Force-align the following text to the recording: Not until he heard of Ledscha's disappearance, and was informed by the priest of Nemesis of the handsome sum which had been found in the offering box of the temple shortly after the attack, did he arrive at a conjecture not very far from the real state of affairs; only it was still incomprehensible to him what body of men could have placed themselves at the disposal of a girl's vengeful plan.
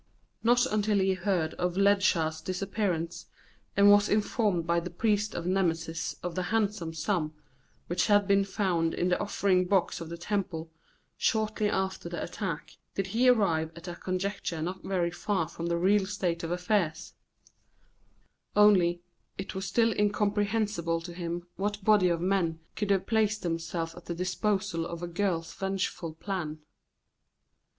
Not 0.41 0.65
until 0.65 0.97
he 0.97 1.13
heard 1.13 1.53
of 1.59 1.77
Ledscha's 1.77 2.41
disappearance, 2.41 3.27
and 3.77 3.91
was 3.91 4.09
informed 4.09 4.65
by 4.65 4.79
the 4.79 4.89
priest 4.89 5.35
of 5.35 5.45
Nemesis 5.45 6.15
of 6.23 6.33
the 6.33 6.41
handsome 6.49 6.91
sum 6.91 7.35
which 7.85 8.07
had 8.07 8.27
been 8.27 8.43
found 8.43 8.95
in 8.95 9.09
the 9.09 9.19
offering 9.19 9.65
box 9.65 10.01
of 10.01 10.09
the 10.09 10.17
temple 10.17 10.71
shortly 11.17 11.69
after 11.69 12.09
the 12.09 12.19
attack, 12.23 12.77
did 12.95 13.05
he 13.05 13.29
arrive 13.29 13.71
at 13.75 13.87
a 13.87 13.93
conjecture 13.95 14.59
not 14.59 14.81
very 14.81 15.11
far 15.11 15.47
from 15.47 15.67
the 15.67 15.77
real 15.77 16.07
state 16.07 16.41
of 16.41 16.49
affairs; 16.49 17.13
only 18.55 19.03
it 19.37 19.53
was 19.53 19.67
still 19.67 19.91
incomprehensible 19.93 20.99
to 21.01 21.13
him 21.13 21.45
what 21.57 21.83
body 21.85 22.09
of 22.09 22.19
men 22.21 22.59
could 22.75 22.89
have 22.89 23.05
placed 23.05 23.43
themselves 23.43 23.93
at 23.93 24.05
the 24.05 24.15
disposal 24.15 24.83
of 24.87 25.03
a 25.03 25.07
girl's 25.07 25.53
vengeful 25.53 26.15
plan. 26.15 26.57